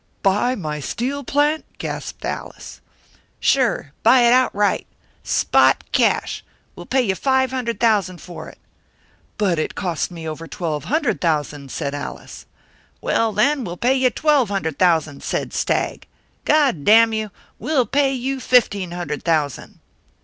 "'Buy 0.23 0.55
my 0.55 0.79
steel 0.79 1.23
plant!' 1.23 1.63
gasped 1.77 2.25
Allis. 2.25 2.81
"'Sure, 3.39 3.91
buy 4.01 4.21
it 4.21 4.33
outright! 4.33 4.87
Spot 5.21 5.83
cash! 5.91 6.43
We'll 6.75 6.87
pay 6.87 7.03
you 7.03 7.13
five 7.13 7.51
hundred 7.51 7.79
thousand 7.79 8.19
for 8.19 8.49
it.' 8.49 8.57
"'But 9.37 9.59
it 9.59 9.75
cost 9.75 10.09
me 10.09 10.27
over 10.27 10.47
twelve 10.47 10.85
hundred 10.85 11.21
thousand,' 11.21 11.69
said 11.69 11.93
Allis. 11.93 12.47
"'Well, 12.99 13.31
then, 13.31 13.63
we'll 13.63 13.77
pay 13.77 13.93
you 13.93 14.09
twelve 14.09 14.49
hundred 14.49 14.79
thousand,' 14.79 15.21
said 15.21 15.53
Stagg 15.53 16.07
'God 16.45 16.83
damn 16.83 17.13
you, 17.13 17.29
we'll 17.59 17.85
pay 17.85 18.11
you 18.11 18.39
fifteen 18.39 18.89
hundred 18.93 19.21
thousand!' 19.21 19.77